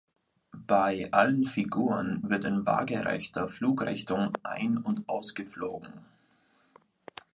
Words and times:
Bei 0.65 1.07
allen 1.11 1.45
Figuren 1.45 2.27
wird 2.27 2.45
in 2.45 2.65
waagerechter 2.65 3.47
Flugrichtung 3.47 4.35
ein- 4.41 4.79
und 4.79 5.07
ausgeflogen. 5.07 5.93